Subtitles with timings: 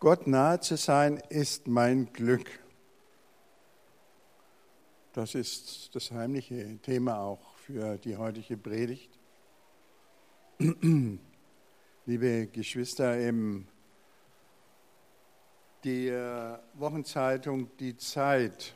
[0.00, 2.48] Gott nahe zu sein ist mein Glück.
[5.12, 9.10] Das ist das heimliche Thema auch für die heutige Predigt.
[12.06, 13.66] Liebe Geschwister, im
[15.84, 18.74] der Wochenzeitung Die Zeit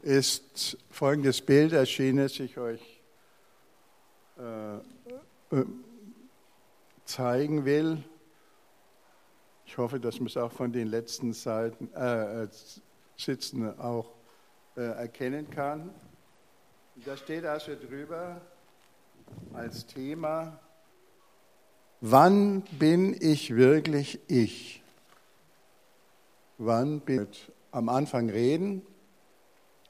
[0.00, 3.02] ist folgendes Bild erschienen, das ich euch
[4.38, 4.80] äh, äh
[7.04, 8.02] zeigen will.
[9.68, 12.48] Ich hoffe, dass man es auch von den letzten Seiten, äh, äh
[13.18, 14.14] Sitzen auch
[14.76, 15.90] äh, erkennen kann.
[17.04, 18.40] Da steht also drüber
[19.52, 20.58] als Thema,
[22.00, 24.82] wann bin ich wirklich ich?
[26.56, 27.52] Wann bin ich?
[27.70, 28.80] Am Anfang reden,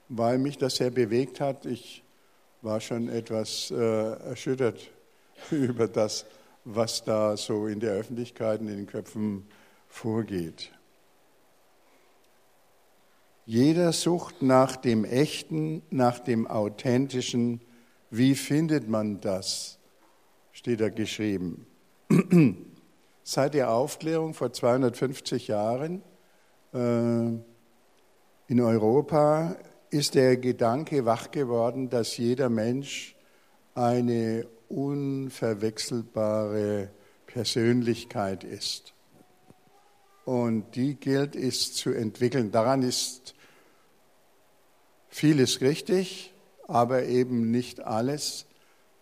[0.09, 1.67] weil mich das sehr bewegt hat.
[1.67, 2.03] Ich
[2.63, 4.91] war schon etwas äh, erschüttert
[5.53, 6.27] über das,
[6.65, 9.47] was da so in der Öffentlichkeit, in den Köpfen
[9.89, 10.73] vorgeht.
[13.47, 17.63] Jeder sucht nach dem Echten, nach dem Authentischen.
[18.11, 19.79] Wie findet man das?
[20.53, 21.67] Steht da geschrieben.
[23.23, 26.03] Seit der Aufklärung vor 250 Jahren
[26.75, 27.31] äh,
[28.49, 29.57] in Europa
[29.91, 33.17] ist der Gedanke wach geworden, dass jeder Mensch
[33.75, 36.91] eine unverwechselbare
[37.27, 38.95] Persönlichkeit ist.
[40.29, 42.51] Und die gilt es zu entwickeln.
[42.51, 43.35] Daran ist
[45.09, 46.35] Vieles richtig,
[46.67, 48.45] aber eben nicht alles.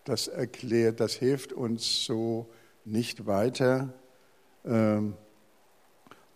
[0.04, 2.46] Das erklärt, das hilft uns so
[2.84, 3.92] nicht weiter.
[4.64, 5.14] Ähm,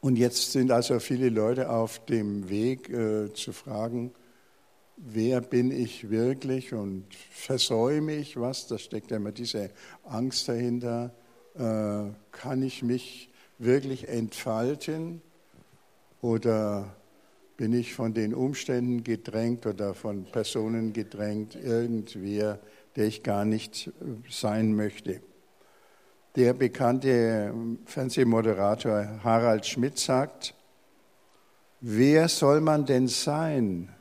[0.01, 4.13] und jetzt sind also viele Leute auf dem Weg äh, zu fragen,
[4.97, 8.67] wer bin ich wirklich und versäume ich was?
[8.67, 9.71] Da steckt ja immer diese
[10.03, 11.15] Angst dahinter.
[11.55, 13.30] Äh, kann ich mich
[13.61, 15.21] wirklich entfalten
[16.23, 16.97] oder
[17.59, 22.59] bin ich von den Umständen gedrängt oder von Personen gedrängt, irgendwer,
[22.97, 23.93] der ich gar nicht
[24.31, 25.21] sein möchte.
[26.37, 27.53] Der bekannte
[27.85, 30.55] Fernsehmoderator Harald Schmidt sagt,
[31.81, 33.95] wer soll man denn sein?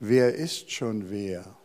[0.00, 1.57] Wer ist schon wer?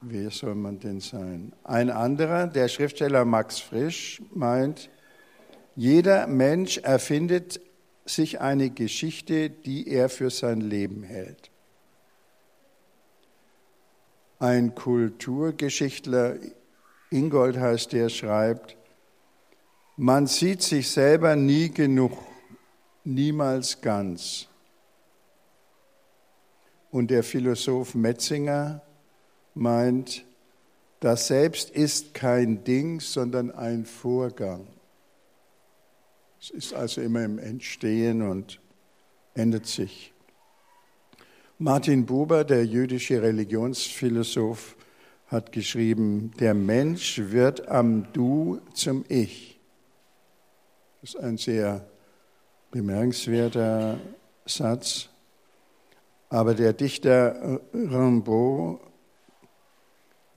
[0.00, 1.52] Wer soll man denn sein?
[1.64, 4.90] Ein anderer, der Schriftsteller Max Frisch, meint,
[5.74, 7.60] jeder Mensch erfindet
[8.04, 11.50] sich eine Geschichte, die er für sein Leben hält.
[14.38, 16.36] Ein Kulturgeschichtler,
[17.10, 18.76] Ingold heißt der, schreibt,
[19.96, 22.12] man sieht sich selber nie genug,
[23.02, 24.46] niemals ganz.
[26.92, 28.82] Und der Philosoph Metzinger
[29.58, 30.24] meint,
[31.00, 34.66] das Selbst ist kein Ding, sondern ein Vorgang.
[36.40, 38.60] Es ist also immer im Entstehen und
[39.34, 40.12] ändert sich.
[41.58, 44.76] Martin Buber, der jüdische Religionsphilosoph,
[45.26, 49.58] hat geschrieben, der Mensch wird am Du zum Ich.
[51.00, 51.86] Das ist ein sehr
[52.70, 53.98] bemerkenswerter
[54.46, 55.08] Satz.
[56.28, 58.80] Aber der Dichter Rimbaud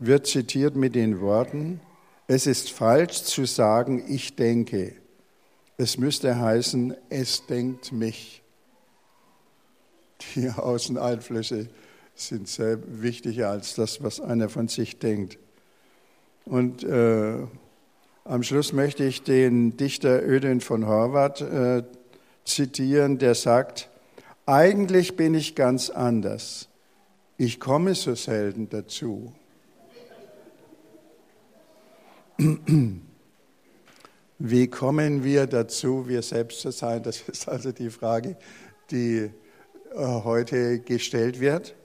[0.02, 1.80] wird zitiert mit den Worten,
[2.28, 4.94] es ist falsch zu sagen, ich denke.
[5.78, 8.42] Es müsste heißen, es denkt mich.
[10.36, 11.68] Die Außeneinflüsse
[12.16, 15.38] sind sehr wichtiger als das, was einer von sich denkt.
[16.46, 17.46] Und äh,
[18.24, 21.84] am Schluss möchte ich den Dichter Ödin von Horvath äh,
[22.46, 23.90] zitieren, der sagt,
[24.46, 26.70] eigentlich bin ich ganz anders.
[27.38, 29.34] Ich komme so selten dazu.
[34.40, 37.04] Wie kommen wir dazu, wir selbst zu sein?
[37.04, 38.36] Das ist also die Frage,
[38.90, 39.32] die äh,
[39.96, 41.76] heute gestellt wird.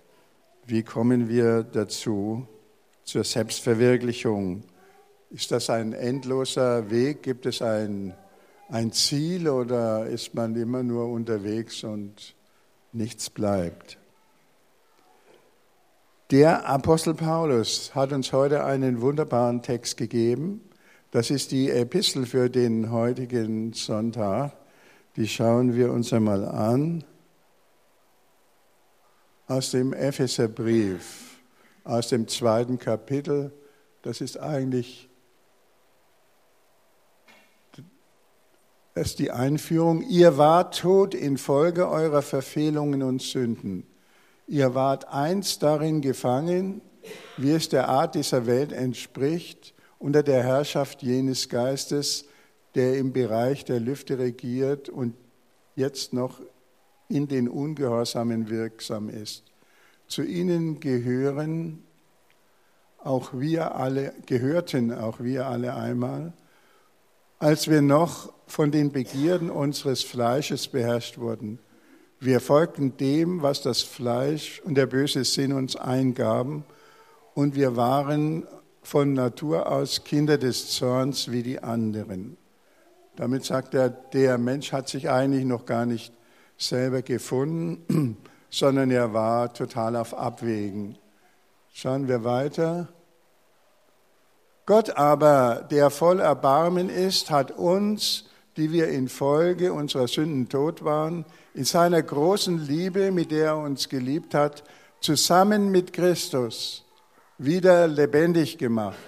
[0.64, 2.48] Wie kommen wir dazu,
[3.04, 4.62] zur Selbstverwirklichung?
[5.30, 7.22] Ist das ein endloser Weg?
[7.22, 8.14] Gibt es ein,
[8.68, 12.34] ein Ziel oder ist man immer nur unterwegs und
[12.92, 13.98] nichts bleibt?
[16.30, 20.60] Der Apostel Paulus hat uns heute einen wunderbaren Text gegeben
[21.16, 24.52] das ist die Epistel für den heutigen Sonntag.
[25.16, 27.04] Die schauen wir uns einmal an.
[29.46, 31.40] Aus dem Epheserbrief,
[31.84, 33.50] aus dem zweiten Kapitel.
[34.02, 35.08] Das ist eigentlich
[38.94, 40.02] das ist die Einführung.
[40.02, 43.86] Ihr wart tot infolge eurer Verfehlungen und Sünden.
[44.46, 46.80] Ihr wart einst darin gefangen,
[47.36, 52.26] wie es der Art dieser Welt entspricht unter der Herrschaft jenes Geistes,
[52.74, 55.14] der im Bereich der Lüfte regiert und
[55.74, 56.40] jetzt noch
[57.08, 59.44] in den Ungehorsamen wirksam ist.
[60.06, 61.82] Zu ihnen gehören
[62.98, 66.32] auch wir alle, gehörten auch wir alle einmal,
[67.38, 71.58] als wir noch von den Begierden unseres Fleisches beherrscht wurden.
[72.18, 76.64] Wir folgten dem, was das Fleisch und der böse Sinn uns eingaben,
[77.34, 78.46] und wir waren
[78.82, 82.38] von Natur aus Kinder des Zorns wie die anderen.
[83.16, 86.14] Damit sagt er, der Mensch hat sich eigentlich noch gar nicht
[86.56, 88.16] selber gefunden,
[88.50, 90.96] sondern er war total auf Abwägen.
[91.72, 92.88] Schauen wir weiter.
[94.64, 98.25] Gott aber, der voll Erbarmen ist, hat uns,
[98.56, 101.24] die wir infolge unserer Sünden tot waren,
[101.54, 104.64] in seiner großen Liebe, mit der er uns geliebt hat,
[105.00, 106.84] zusammen mit Christus
[107.38, 108.98] wieder lebendig gemacht.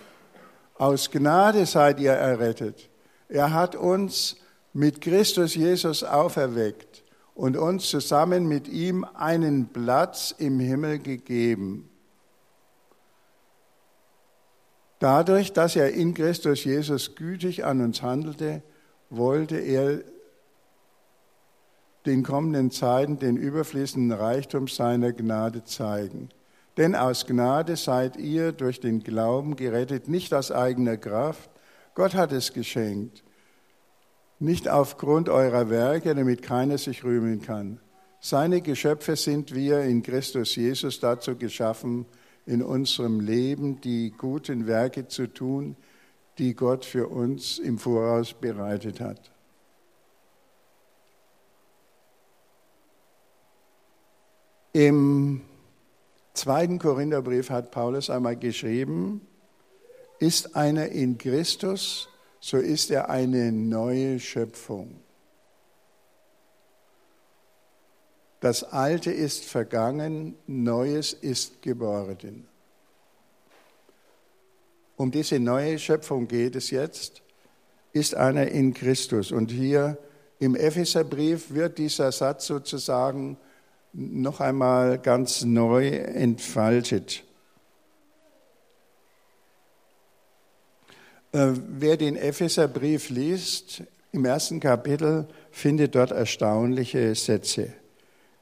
[0.74, 2.88] Aus Gnade seid ihr errettet.
[3.28, 4.36] Er hat uns
[4.72, 7.02] mit Christus Jesus auferweckt
[7.34, 11.90] und uns zusammen mit ihm einen Platz im Himmel gegeben.
[14.98, 18.62] Dadurch, dass er in Christus Jesus gütig an uns handelte,
[19.10, 20.00] wollte er
[22.06, 26.30] den kommenden Zeiten den überfließenden Reichtum seiner Gnade zeigen.
[26.76, 31.50] Denn aus Gnade seid ihr durch den Glauben gerettet, nicht aus eigener Kraft.
[31.94, 33.24] Gott hat es geschenkt,
[34.38, 37.80] nicht aufgrund eurer Werke, damit keiner sich rühmen kann.
[38.20, 42.06] Seine Geschöpfe sind wir in Christus Jesus dazu geschaffen,
[42.46, 45.76] in unserem Leben die guten Werke zu tun,
[46.38, 49.30] die Gott für uns im Voraus bereitet hat.
[54.72, 55.40] Im
[56.34, 59.26] zweiten Korintherbrief hat Paulus einmal geschrieben,
[60.18, 62.08] ist einer in Christus,
[62.40, 65.00] so ist er eine neue Schöpfung.
[68.40, 72.46] Das Alte ist vergangen, Neues ist geboren.
[74.98, 77.22] Um diese neue Schöpfung geht es jetzt,
[77.92, 79.30] ist einer in Christus.
[79.30, 79.96] Und hier
[80.40, 83.38] im Epheserbrief wird dieser Satz sozusagen
[83.92, 87.22] noch einmal ganz neu entfaltet.
[91.30, 97.72] Äh, wer den Epheserbrief liest, im ersten Kapitel findet dort erstaunliche Sätze.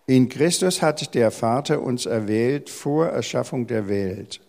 [0.07, 4.41] In Christus hat der Vater uns erwählt vor Erschaffung der Welt,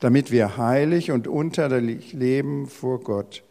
[0.00, 3.42] damit wir heilig und unterlich leben vor Gott.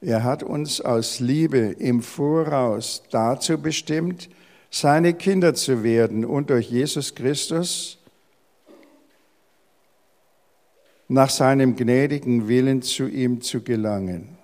[0.00, 4.28] Er hat uns aus Liebe im Voraus dazu bestimmt,
[4.70, 7.98] seine Kinder zu werden und durch Jesus Christus
[11.08, 14.36] nach seinem gnädigen Willen zu ihm zu gelangen.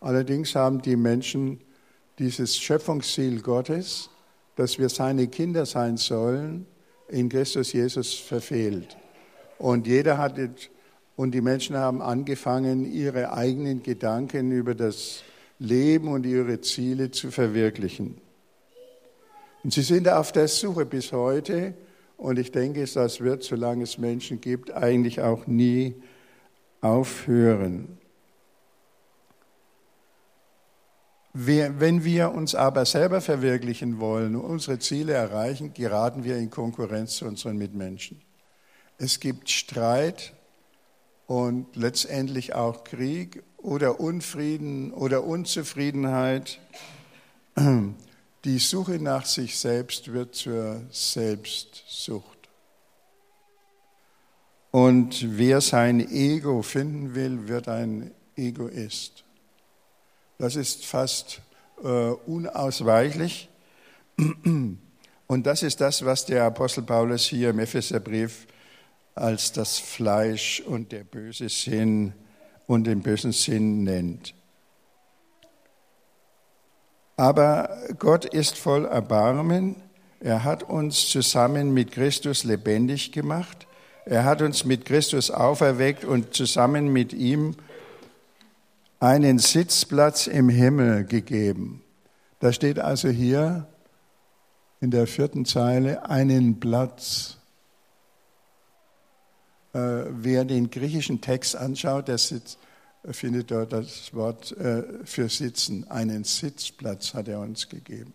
[0.00, 1.60] Allerdings haben die Menschen
[2.18, 4.08] dieses Schöpfungsziel Gottes,
[4.56, 6.66] dass wir seine Kinder sein sollen,
[7.08, 8.96] in Christus Jesus verfehlt.
[9.60, 10.36] Und jeder hat
[11.16, 15.22] und die Menschen haben angefangen, ihre eigenen Gedanken über das
[15.58, 18.16] Leben und ihre Ziele zu verwirklichen.
[19.62, 21.74] Und sie sind auf der Suche bis heute
[22.16, 25.94] und ich denke, das wird, solange es Menschen gibt, eigentlich auch nie
[26.80, 27.98] aufhören.
[31.34, 37.16] Wenn wir uns aber selber verwirklichen wollen und unsere Ziele erreichen, geraten wir in Konkurrenz
[37.16, 38.22] zu unseren Mitmenschen.
[39.02, 40.34] Es gibt Streit
[41.26, 46.60] und letztendlich auch Krieg oder Unfrieden oder Unzufriedenheit.
[48.44, 52.50] Die Suche nach sich selbst wird zur Selbstsucht.
[54.70, 59.24] Und wer sein Ego finden will, wird ein Egoist.
[60.36, 61.40] Das ist fast
[61.82, 63.48] äh, unausweichlich.
[64.18, 68.46] Und das ist das, was der Apostel Paulus hier im Epheserbrief
[69.14, 72.12] als das Fleisch und der böse Sinn
[72.66, 74.34] und den bösen Sinn nennt.
[77.16, 79.76] Aber Gott ist voll Erbarmen.
[80.20, 83.66] Er hat uns zusammen mit Christus lebendig gemacht.
[84.06, 87.56] Er hat uns mit Christus auferweckt und zusammen mit ihm
[89.00, 91.82] einen Sitzplatz im Himmel gegeben.
[92.38, 93.66] Da steht also hier
[94.80, 97.39] in der vierten Zeile einen Platz.
[99.72, 102.58] Äh, wer den griechischen Text anschaut, der sitzt,
[103.04, 105.88] findet dort das Wort äh, für Sitzen.
[105.90, 108.12] Einen Sitzplatz hat er uns gegeben.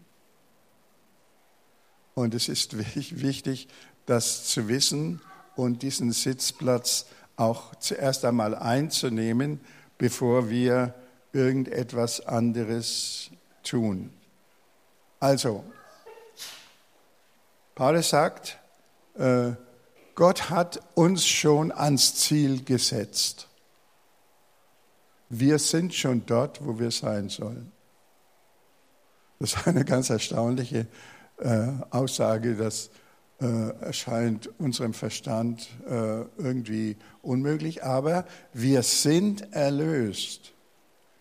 [2.14, 3.68] Und es ist wichtig,
[4.06, 5.22] das zu wissen
[5.56, 9.60] und diesen Sitzplatz auch zuerst einmal einzunehmen,
[9.98, 10.94] bevor wir
[11.34, 13.32] irgendetwas anderes
[13.64, 14.14] tun.
[15.20, 15.64] Also,
[17.74, 18.58] Paulus sagt,
[19.16, 19.52] äh,
[20.16, 23.50] Gott hat uns schon ans Ziel gesetzt.
[25.30, 27.72] Wir sind schon dort, wo wir sein sollen.
[29.40, 30.88] Das ist eine ganz erstaunliche
[31.40, 32.90] äh, Aussage, das
[33.42, 40.54] äh, erscheint unserem Verstand äh, irgendwie unmöglich, aber wir sind erlöst.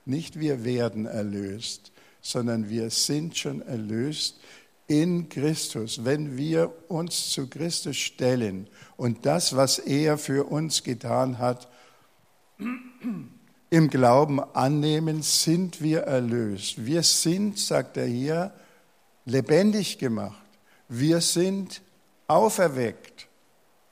[0.04, 4.38] Nicht wir werden erlöst, sondern wir sind schon erlöst
[4.86, 6.04] in Christus.
[6.04, 11.68] Wenn wir uns zu Christus stellen und das, was er für uns getan hat,
[13.70, 16.84] im Glauben annehmen, sind wir erlöst.
[16.84, 18.52] Wir sind, sagt er hier,
[19.24, 20.44] lebendig gemacht.
[20.88, 21.82] Wir sind
[22.28, 23.26] auferweckt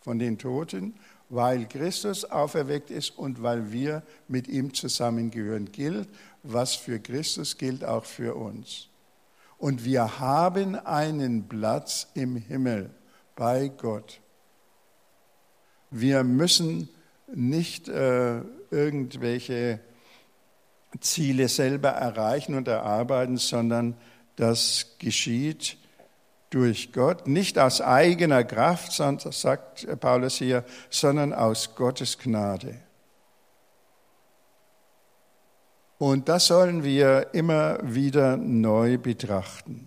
[0.01, 0.95] von den Toten,
[1.31, 5.73] weil Christus auferweckt ist und weil wir mit ihm zusammengehören.
[5.73, 6.09] Gilt,
[6.43, 8.89] was für Christus gilt, auch für uns.
[9.63, 12.91] Und wir haben einen Platz im Himmel
[13.37, 14.21] bei Gott.
[15.89, 16.89] Wir müssen
[17.33, 18.41] nicht äh,
[18.73, 19.79] irgendwelche
[20.99, 23.97] Ziele selber erreichen und erarbeiten, sondern
[24.35, 25.77] das geschieht
[26.51, 32.81] durch Gott, nicht aus eigener Kraft, sagt Paulus hier, sondern aus Gottes Gnade.
[36.03, 39.87] Und das sollen wir immer wieder neu betrachten.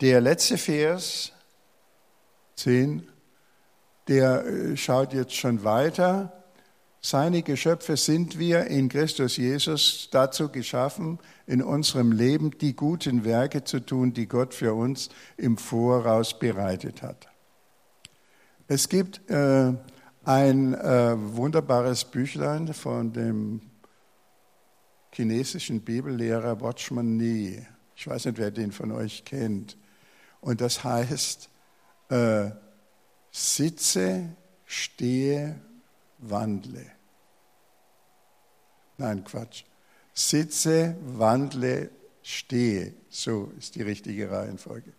[0.00, 1.30] Der letzte Vers,
[2.56, 3.06] 10,
[4.08, 6.32] der äh, schaut jetzt schon weiter.
[7.02, 13.64] Seine Geschöpfe sind wir in Christus Jesus dazu geschaffen, in unserem Leben die guten Werke
[13.64, 17.28] zu tun, die Gott für uns im Voraus bereitet hat.
[18.68, 19.70] Es gibt äh,
[20.24, 23.67] ein äh, wunderbares Büchlein von dem
[25.12, 27.66] chinesischen Bibellehrer Watchman Nee.
[27.96, 29.76] Ich weiß nicht, wer den von euch kennt.
[30.40, 31.48] Und das heißt,
[32.10, 32.50] äh,
[33.30, 34.28] sitze,
[34.64, 35.60] stehe,
[36.18, 36.86] wandle.
[38.98, 39.64] Nein, Quatsch.
[40.14, 41.90] Sitze, wandle,
[42.22, 42.94] stehe.
[43.08, 44.92] So ist die richtige Reihenfolge.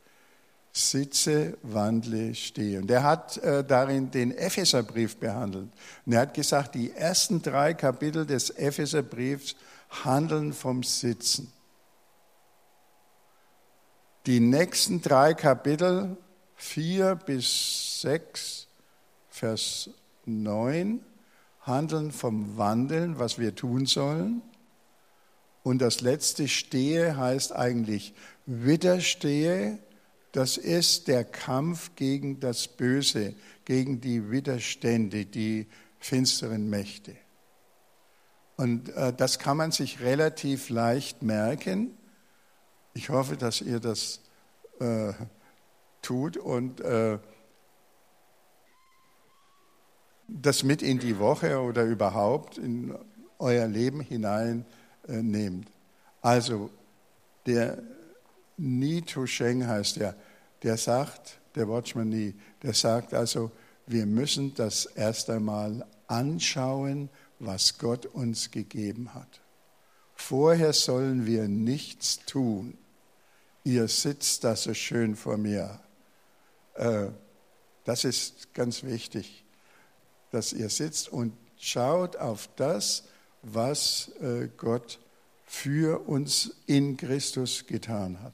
[0.71, 2.79] Sitze, wandle, stehe.
[2.79, 5.69] Und er hat äh, darin den Epheserbrief behandelt.
[6.05, 9.55] Und er hat gesagt, die ersten drei Kapitel des Epheserbriefs
[9.89, 11.51] handeln vom Sitzen.
[14.25, 16.17] Die nächsten drei Kapitel,
[16.55, 18.67] vier bis sechs,
[19.29, 19.89] Vers
[20.25, 20.99] 9,
[21.61, 24.41] handeln vom Wandeln, was wir tun sollen.
[25.63, 28.13] Und das letzte Stehe heißt eigentlich
[28.45, 29.79] Widerstehe.
[30.31, 33.33] Das ist der Kampf gegen das Böse,
[33.65, 35.67] gegen die Widerstände, die
[35.99, 37.15] finsteren Mächte.
[38.59, 41.97] Und äh, das kann man sich relativ leicht merken.
[42.93, 44.19] Ich hoffe, dass ihr das
[44.81, 45.13] äh,
[46.01, 47.19] tut und äh,
[50.27, 52.93] das mit in die Woche oder überhaupt in
[53.37, 54.65] euer Leben hinein
[55.07, 55.71] äh, nehmt.
[56.21, 56.69] Also
[57.45, 57.81] der
[58.57, 60.15] Ni To Sheng heißt der,
[60.63, 63.51] der sagt, der Watchman Ni, der sagt also,
[63.87, 67.09] wir müssen das erst einmal anschauen,
[67.39, 69.41] was Gott uns gegeben hat.
[70.15, 72.77] Vorher sollen wir nichts tun.
[73.63, 75.79] Ihr sitzt da so schön vor mir.
[76.75, 77.07] Äh,
[77.85, 79.45] das ist ganz wichtig,
[80.31, 83.05] dass ihr sitzt und schaut auf das,
[83.41, 84.99] was äh, Gott
[85.45, 88.33] für uns in Christus getan hat.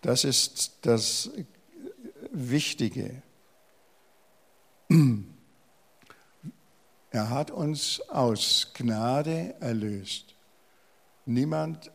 [0.00, 1.30] Das ist das
[2.32, 3.22] Wichtige.
[7.12, 10.34] Er hat uns aus Gnade erlöst.
[11.26, 11.92] Niemand,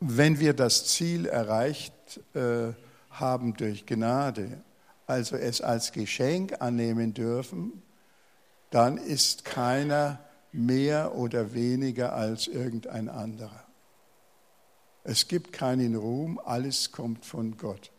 [0.00, 1.92] wenn wir das Ziel erreicht
[2.34, 2.72] äh,
[3.10, 4.62] haben durch Gnade,
[5.06, 7.82] also es als Geschenk annehmen dürfen,
[8.70, 10.20] dann ist keiner
[10.52, 13.64] mehr oder weniger als irgendein anderer.
[15.04, 17.90] Es gibt keinen Ruhm, alles kommt von Gott.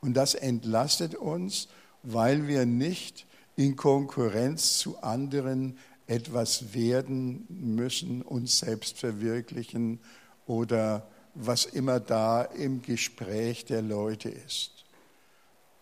[0.00, 1.68] Und das entlastet uns,
[2.04, 3.26] weil wir nicht
[3.56, 10.00] in Konkurrenz zu anderen etwas werden müssen, uns selbst verwirklichen
[10.46, 14.84] oder was immer da im Gespräch der Leute ist.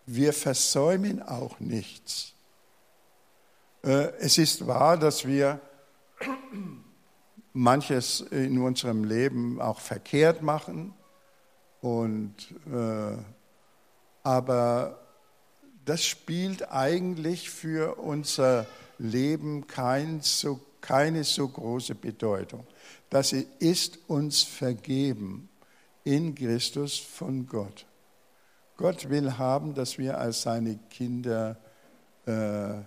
[0.06, 2.34] Wir versäumen auch nichts.
[3.82, 5.60] Äh, es ist wahr, dass wir
[7.52, 10.94] manches in unserem Leben auch verkehrt machen,
[11.82, 12.34] und,
[12.72, 13.16] äh,
[14.22, 15.01] aber
[15.84, 18.66] das spielt eigentlich für unser
[18.98, 22.66] Leben kein so keine so große Bedeutung.
[23.08, 25.48] Das ist uns vergeben
[26.04, 27.86] in Christus von Gott.
[28.76, 31.56] Gott will haben, dass wir als seine Kinder
[32.26, 32.80] äh,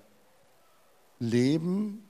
[1.19, 2.07] leben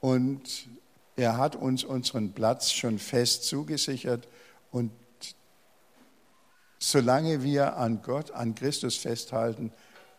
[0.00, 0.68] und
[1.16, 4.28] er hat uns unseren Platz schon fest zugesichert
[4.70, 4.92] und
[6.78, 9.72] solange wir an Gott, an Christus festhalten,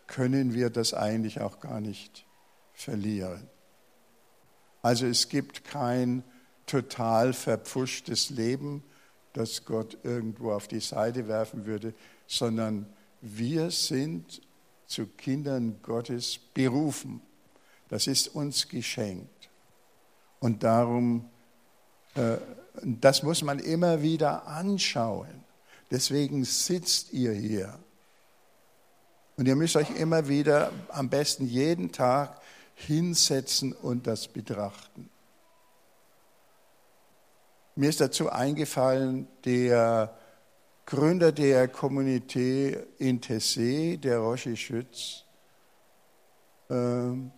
[0.09, 2.25] können wir das eigentlich auch gar nicht
[2.73, 3.47] verlieren.
[4.81, 6.23] Also es gibt kein
[6.65, 8.83] total verpfuschtes Leben,
[9.33, 11.93] das Gott irgendwo auf die Seite werfen würde,
[12.27, 12.87] sondern
[13.21, 14.41] wir sind
[14.87, 17.21] zu Kindern Gottes berufen.
[17.89, 19.49] Das ist uns geschenkt.
[20.39, 21.29] Und darum,
[22.15, 22.37] äh,
[22.81, 25.43] das muss man immer wieder anschauen.
[25.91, 27.77] Deswegen sitzt ihr hier.
[29.39, 32.41] Und ihr müsst euch immer wieder, am besten jeden Tag,
[32.75, 35.09] hinsetzen und das betrachten.
[37.73, 40.13] Mir ist dazu eingefallen, der
[40.85, 45.23] Gründer der Communauté in Tessé, der Roshi Schütz,
[46.69, 47.31] ähm,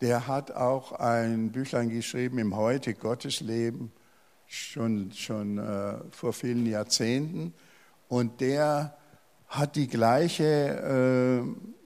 [0.00, 3.92] der hat auch ein Büchlein geschrieben im Heute Gottesleben,
[4.46, 7.52] schon, schon äh, vor vielen Jahrzehnten.
[8.08, 8.96] Und der
[9.48, 11.76] hat die gleiche äh,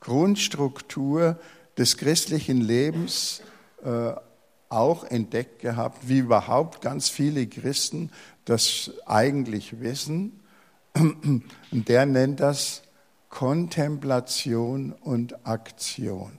[0.00, 1.38] Grundstruktur
[1.76, 3.42] des christlichen Lebens
[3.84, 4.12] äh,
[4.68, 8.10] auch entdeckt gehabt, wie überhaupt ganz viele Christen
[8.44, 10.40] das eigentlich wissen.
[10.94, 12.82] Und der nennt das
[13.28, 16.38] Kontemplation und Aktion.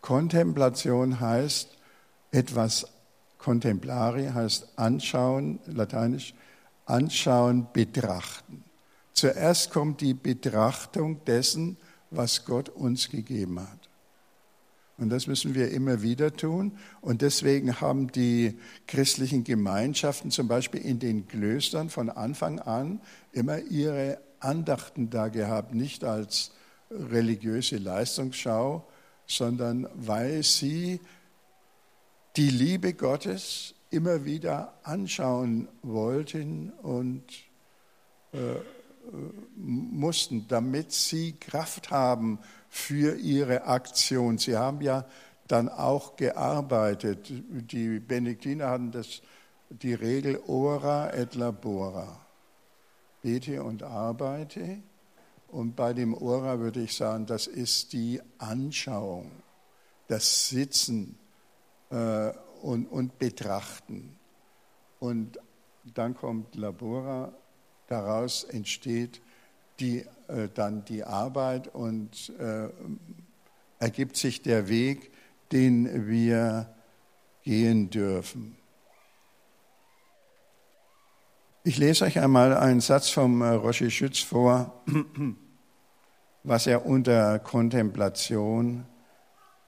[0.00, 1.70] Kontemplation heißt
[2.30, 2.86] etwas,
[3.38, 6.34] contemplare heißt anschauen, lateinisch
[6.86, 8.64] anschauen, betrachten.
[9.14, 11.76] Zuerst kommt die Betrachtung dessen,
[12.10, 13.88] was Gott uns gegeben hat.
[14.96, 16.78] Und das müssen wir immer wieder tun.
[17.00, 23.00] Und deswegen haben die christlichen Gemeinschaften zum Beispiel in den Klöstern von Anfang an
[23.32, 26.52] immer ihre Andachten da gehabt, nicht als
[26.90, 28.86] religiöse Leistungsschau,
[29.26, 31.00] sondern weil sie
[32.36, 37.24] die Liebe Gottes immer wieder anschauen wollten und
[38.32, 38.56] äh,
[39.56, 42.38] mussten, damit sie Kraft haben
[42.68, 44.38] für ihre Aktion.
[44.38, 45.04] Sie haben ja
[45.46, 47.30] dann auch gearbeitet.
[47.30, 49.22] Die Benediktiner hatten das,
[49.68, 52.20] die Regel ora et labora.
[53.22, 54.82] Bete und arbeite.
[55.48, 59.30] Und bei dem Ora würde ich sagen, das ist die Anschauung,
[60.08, 61.16] das Sitzen
[61.90, 64.18] äh, und, und Betrachten.
[64.98, 65.38] Und
[65.94, 67.32] dann kommt Labora,
[67.88, 69.20] daraus entsteht
[69.80, 72.68] die, äh, dann die Arbeit und äh,
[73.78, 75.12] ergibt sich der Weg,
[75.52, 76.74] den wir
[77.42, 78.56] gehen dürfen.
[81.62, 84.82] Ich lese euch einmal einen Satz vom äh, Roshi Schütz vor,
[86.42, 88.84] was er unter Kontemplation,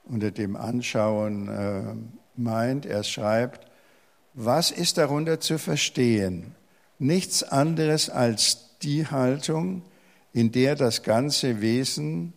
[0.05, 1.95] unter dem Anschauen äh,
[2.37, 2.87] meint.
[2.87, 3.71] Er schreibt,
[4.35, 6.56] was ist darunter zu verstehen?
[6.99, 9.83] Nichts anderes als die Haltung,
[10.33, 12.33] in der das ganze Wesen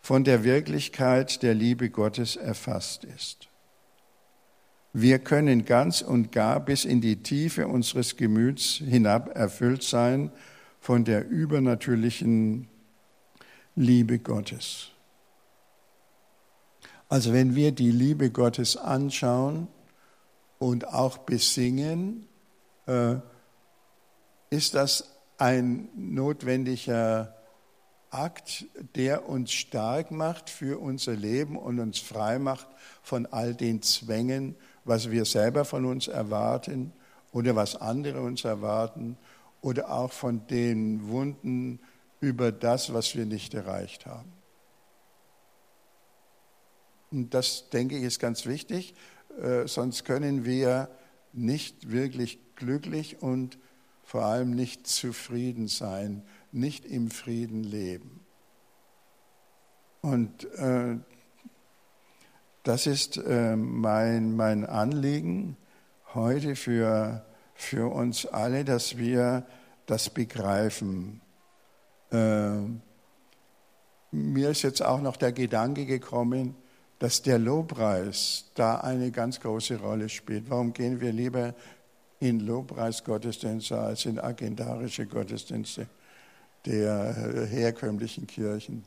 [0.00, 3.48] von der Wirklichkeit der Liebe Gottes erfasst ist.
[4.92, 10.30] Wir können ganz und gar bis in die Tiefe unseres Gemüts hinab erfüllt sein
[10.80, 12.68] von der übernatürlichen
[13.74, 14.90] Liebe Gottes.
[17.08, 19.68] Also wenn wir die Liebe Gottes anschauen
[20.58, 22.26] und auch besingen,
[22.86, 23.16] äh,
[24.52, 27.34] ist das ein notwendiger
[28.10, 32.68] Akt, der uns stark macht für unser Leben und uns frei macht
[33.02, 36.92] von all den Zwängen, was wir selber von uns erwarten
[37.32, 39.16] oder was andere uns erwarten
[39.62, 41.80] oder auch von den Wunden
[42.20, 44.34] über das, was wir nicht erreicht haben.
[47.10, 48.92] Und das, denke ich, ist ganz wichtig,
[49.40, 50.90] äh, sonst können wir
[51.32, 53.56] nicht wirklich glücklich und
[54.12, 58.20] vor allem nicht zufrieden sein, nicht im Frieden leben.
[60.02, 60.98] Und äh,
[62.62, 65.56] das ist äh, mein, mein Anliegen
[66.12, 69.46] heute für, für uns alle, dass wir
[69.86, 71.22] das begreifen.
[72.10, 72.58] Äh,
[74.10, 76.54] mir ist jetzt auch noch der Gedanke gekommen,
[76.98, 80.50] dass der Lobpreis da eine ganz große Rolle spielt.
[80.50, 81.54] Warum gehen wir lieber
[82.22, 85.88] in Lobpreisgottesdienste als in agendarische Gottesdienste
[86.64, 88.84] der herkömmlichen Kirchen.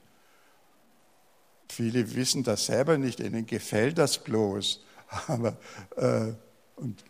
[1.67, 4.81] viele wissen das selber nicht, ihnen gefällt das bloß,
[5.27, 5.57] aber
[5.97, 6.31] äh,
[6.77, 7.03] und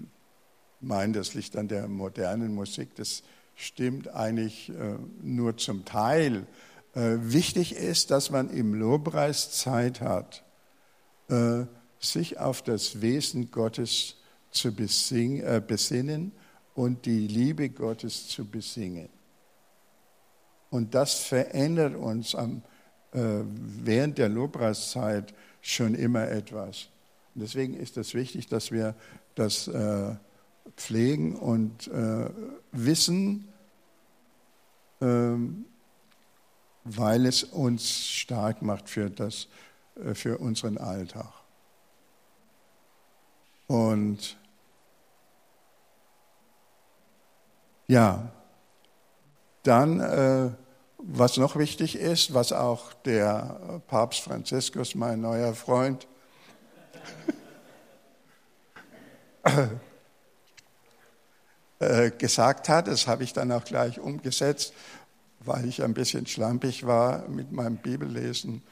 [0.81, 2.95] meinen, das liegt an der modernen Musik.
[2.95, 3.21] Das
[3.55, 6.47] stimmt eigentlich äh, nur zum Teil.
[6.95, 10.43] Äh, wichtig ist, dass man im Lobpreis Zeit hat,
[11.29, 11.65] äh,
[11.99, 14.24] sich auf das Wesen Gottes zu
[14.71, 16.31] besing, äh, besinnen
[16.73, 19.09] und die Liebe Gottes zu besingen.
[20.69, 22.61] Und das verändert uns am,
[23.13, 26.89] äh, während der Lobpreiszeit schon immer etwas.
[27.33, 28.95] Und deswegen ist es wichtig, dass wir
[29.35, 30.15] das äh,
[30.75, 32.29] pflegen und äh,
[32.71, 33.47] wissen,
[35.01, 35.65] ähm,
[36.83, 39.47] weil es uns stark macht für, das,
[40.03, 41.31] äh, für unseren Alltag.
[43.67, 44.37] Und
[47.87, 48.31] ja,
[49.63, 50.51] dann, äh,
[50.97, 56.07] was noch wichtig ist, was auch der Papst Franziskus, mein neuer Freund,
[61.79, 64.73] äh, gesagt hat, das habe ich dann auch gleich umgesetzt,
[65.41, 68.63] weil ich ein bisschen schlampig war mit meinem Bibellesen.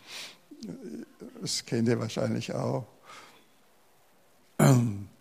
[1.42, 2.88] Das kennt ihr wahrscheinlich auch.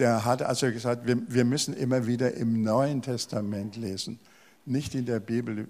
[0.00, 4.18] Der hat also gesagt, wir, wir müssen immer wieder im Neuen Testament lesen.
[4.64, 5.68] Nicht in der Bibel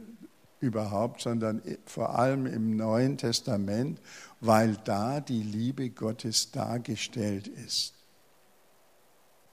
[0.61, 4.01] überhaupt, sondern vor allem im Neuen Testament,
[4.41, 7.95] weil da die Liebe Gottes dargestellt ist.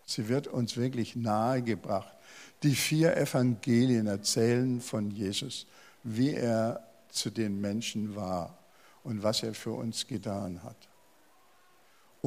[0.06, 2.16] Sie wird uns wirklich nahegebracht.
[2.62, 5.66] Die vier Evangelien erzählen von Jesus,
[6.04, 8.60] wie er zu den Menschen war
[9.04, 10.87] und was er für uns getan hat.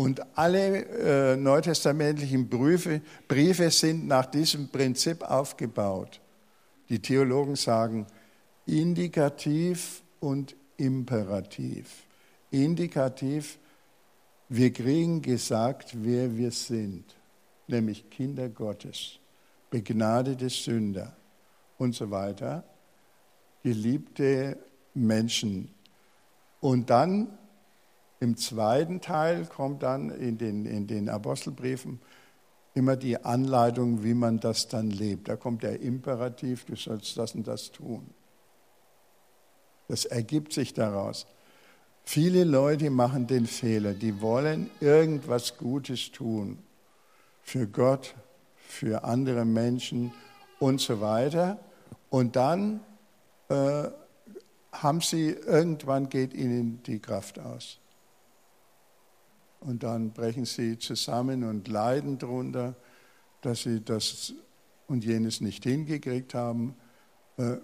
[0.00, 6.22] Und alle äh, neutestamentlichen Briefe, Briefe sind nach diesem Prinzip aufgebaut.
[6.88, 8.06] Die Theologen sagen
[8.64, 12.06] Indikativ und Imperativ.
[12.50, 13.58] Indikativ,
[14.48, 17.04] wir kriegen gesagt, wer wir sind
[17.66, 19.18] nämlich Kinder Gottes,
[19.68, 21.14] begnadete Sünder
[21.76, 22.64] und so weiter,
[23.62, 24.56] geliebte
[24.94, 25.74] Menschen.
[26.62, 27.36] Und dann
[28.20, 32.00] im zweiten Teil kommt dann in den, in den Apostelbriefen
[32.74, 35.28] immer die Anleitung, wie man das dann lebt.
[35.28, 38.10] Da kommt der Imperativ, du sollst das und das tun.
[39.88, 41.26] Das ergibt sich daraus.
[42.04, 46.58] Viele Leute machen den Fehler, die wollen irgendwas Gutes tun
[47.42, 48.14] für Gott,
[48.54, 50.12] für andere Menschen
[50.58, 51.58] und so weiter.
[52.08, 52.80] Und dann
[53.48, 53.88] äh,
[54.72, 57.79] haben sie, irgendwann geht ihnen die Kraft aus.
[59.60, 62.74] Und dann brechen sie zusammen und leiden darunter,
[63.42, 64.32] dass sie das
[64.86, 66.74] und jenes nicht hingekriegt haben.
[67.36, 67.56] Äh,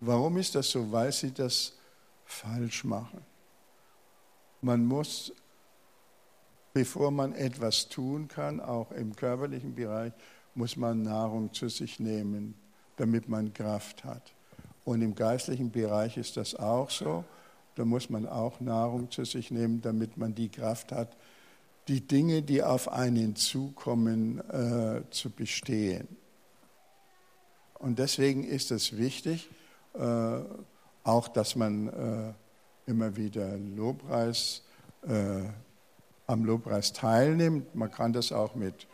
[0.00, 0.92] warum ist das so?
[0.92, 1.72] Weil sie das
[2.24, 3.20] falsch machen.
[4.60, 5.32] Man muss
[6.74, 10.12] bevor man etwas tun kann, auch im körperlichen Bereich,
[10.54, 12.54] muss man Nahrung zu sich nehmen,
[12.96, 14.34] damit man Kraft hat.
[14.84, 17.24] Und im geistlichen Bereich ist das auch so.
[17.74, 21.16] Da muss man auch Nahrung zu sich nehmen, damit man die Kraft hat,
[21.88, 26.08] die Dinge, die auf einen zukommen, äh, zu bestehen.
[27.78, 29.50] Und deswegen ist es wichtig,
[29.94, 30.38] äh,
[31.02, 32.32] auch dass man äh,
[32.90, 34.62] immer wieder Lobpreis
[35.06, 35.42] äh,
[36.26, 37.74] am Lobpreis teilnimmt.
[37.74, 38.86] Man kann das auch mit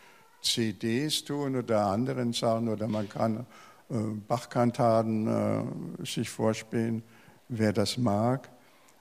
[0.42, 3.46] CDs tun oder anderen Sachen oder man kann
[3.90, 3.94] äh,
[4.26, 5.26] Bachkantaten
[6.00, 7.02] äh, sich vorspielen,
[7.48, 8.48] wer das mag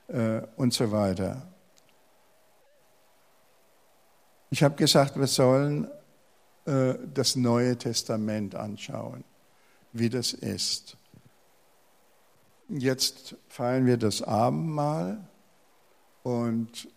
[0.09, 1.47] äh, und so weiter.
[4.51, 5.87] Ich habe gesagt, wir sollen
[6.65, 9.23] äh, das Neue Testament anschauen,
[9.93, 10.97] wie das ist.
[12.67, 15.27] Jetzt feiern wir das Abendmahl
[16.23, 16.87] und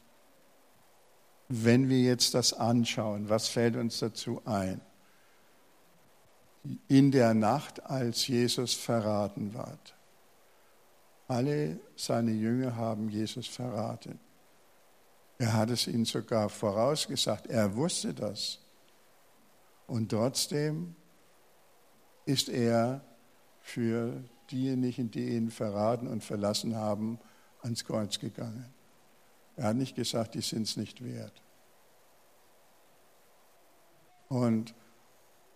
[1.48, 4.80] wenn wir jetzt das anschauen, was fällt uns dazu ein?
[6.88, 9.94] In der Nacht, als Jesus verraten ward.
[11.32, 14.20] Alle seine Jünger haben Jesus verraten.
[15.38, 17.46] Er hat es ihnen sogar vorausgesagt.
[17.46, 18.58] Er wusste das.
[19.86, 20.94] Und trotzdem
[22.26, 23.00] ist er
[23.62, 27.18] für diejenigen, die ihn verraten und verlassen haben,
[27.62, 28.66] ans Kreuz gegangen.
[29.56, 31.42] Er hat nicht gesagt, die sind es nicht wert.
[34.28, 34.74] Und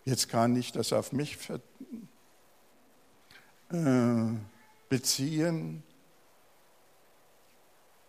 [0.07, 1.37] jetzt kann ich das auf mich
[3.73, 4.31] äh,
[4.89, 5.83] beziehen.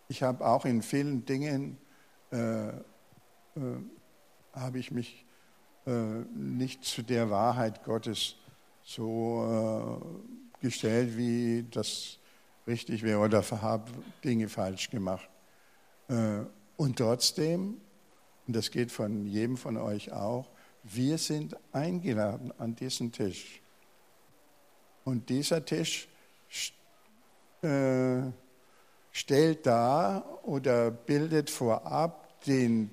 [0.08, 1.78] Ich habe auch in vielen Dingen,
[2.32, 2.72] äh, äh,
[4.52, 5.24] habe ich mich
[5.86, 5.90] äh,
[6.34, 8.36] nicht zu der Wahrheit Gottes
[8.82, 10.00] so
[10.62, 12.18] äh, gestellt, wie das
[12.66, 13.90] richtig wäre oder habe
[14.24, 15.28] Dinge falsch gemacht.
[16.08, 16.40] Äh,
[16.76, 17.80] und trotzdem,
[18.46, 20.48] und das geht von jedem von euch auch,
[20.84, 23.60] wir sind eingeladen an diesen Tisch.
[25.04, 26.08] Und dieser Tisch
[27.62, 28.30] äh,
[29.10, 32.90] stellt dar oder bildet vorab den,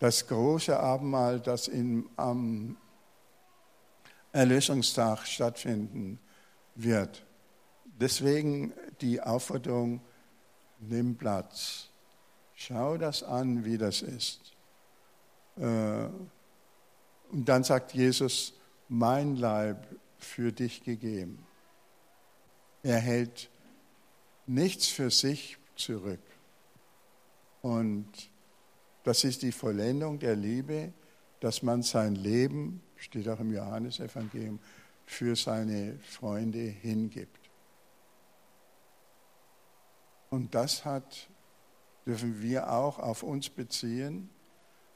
[0.00, 2.76] das große Abendmahl, das in, am
[4.32, 6.18] Erlösungstag stattfinden
[6.74, 7.24] wird.
[7.84, 10.00] Deswegen die Aufforderung,
[10.80, 11.88] nimm Platz.
[12.54, 14.40] Schau das an, wie das ist.
[15.56, 16.08] Äh,
[17.30, 18.54] und dann sagt Jesus,
[18.88, 19.86] mein Leib
[20.18, 21.46] für dich gegeben.
[22.82, 23.50] Er hält
[24.46, 26.20] nichts für sich zurück.
[27.62, 28.06] Und
[29.04, 30.92] das ist die Vollendung der Liebe,
[31.40, 34.58] dass man sein Leben, steht auch im Johannesevangelium,
[35.06, 37.50] für seine Freunde hingibt.
[40.30, 41.28] Und das hat,
[42.06, 44.30] dürfen wir auch auf uns beziehen.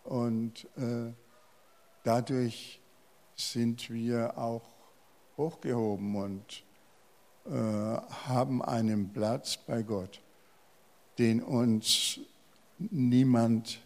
[0.04, 1.12] Und äh,
[2.02, 2.80] dadurch
[3.36, 4.68] sind wir auch
[5.36, 6.64] hochgehoben und
[7.48, 7.52] äh,
[8.26, 10.20] haben einen Platz bei Gott,
[11.18, 12.20] den uns
[12.78, 13.80] niemand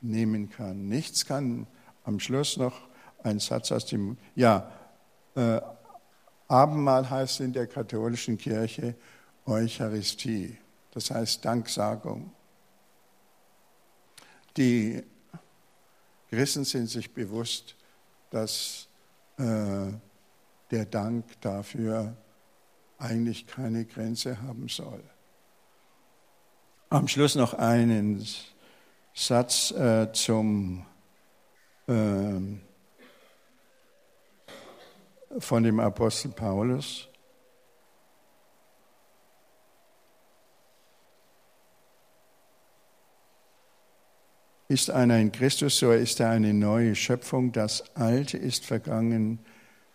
[0.00, 0.88] nehmen kann.
[0.88, 1.66] Nichts kann,
[2.04, 2.88] am Schluss noch
[3.22, 4.70] ein Satz aus dem, ja,
[5.34, 5.60] äh,
[6.48, 8.94] Abendmahl heißt in der katholischen Kirche
[9.46, 10.58] Eucharistie,
[10.92, 12.32] das heißt Danksagung.
[14.56, 15.02] Die
[16.30, 17.76] Christen sind sich bewusst,
[18.30, 18.88] dass
[19.38, 19.92] äh,
[20.70, 22.16] der Dank dafür
[22.98, 25.02] eigentlich keine Grenze haben soll.
[26.88, 28.26] Am Schluss noch einen
[29.14, 30.86] Satz äh, zum
[31.86, 32.40] äh,
[35.38, 37.08] von dem Apostel Paulus.
[44.68, 47.52] Ist einer in Christus, so ist er eine neue Schöpfung.
[47.52, 49.38] Das Alte ist vergangen,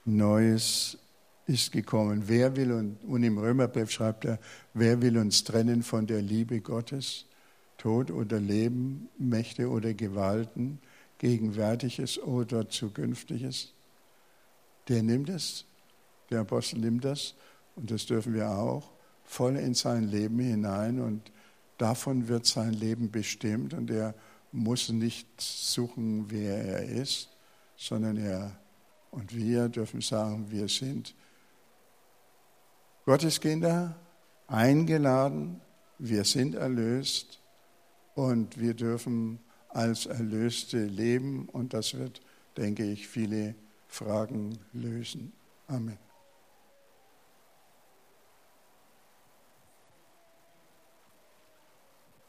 [0.05, 0.97] Neues
[1.51, 2.23] ist gekommen.
[2.27, 4.39] Wer will, und, und im Römerbrief schreibt er,
[4.73, 7.25] wer will uns trennen von der Liebe Gottes?
[7.77, 10.79] Tod oder Leben, Mächte oder Gewalten,
[11.17, 13.73] Gegenwärtiges oder Zukünftiges?
[14.87, 15.65] Der nimmt es,
[16.29, 17.35] der Apostel nimmt das,
[17.75, 18.91] und das dürfen wir auch,
[19.23, 21.31] voll in sein Leben hinein und
[21.77, 24.13] davon wird sein Leben bestimmt und er
[24.51, 27.29] muss nicht suchen, wer er ist,
[27.75, 28.57] sondern er
[29.11, 31.13] und wir dürfen sagen, wir sind
[33.05, 33.95] Gottes Kinder,
[34.47, 35.59] eingeladen,
[35.97, 37.39] wir sind erlöst
[38.13, 42.21] und wir dürfen als Erlöste leben und das wird,
[42.57, 43.55] denke ich, viele
[43.87, 45.33] Fragen lösen.
[45.67, 46.10] Amen.